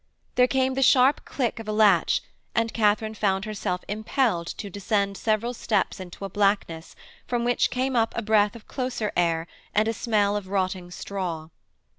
[0.33, 2.23] There came the sharp click of a latch
[2.55, 6.95] and Katharine found herself impelled to descend several steps into a blackness
[7.27, 9.45] from which came up a breath of closer air
[9.75, 11.49] and a smell of rotting straw.